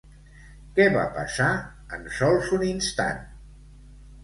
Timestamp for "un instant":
2.59-3.23